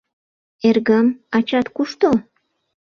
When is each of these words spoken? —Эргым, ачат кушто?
—Эргым, 0.67 1.07
ачат 1.37 1.67
кушто? 1.75 2.09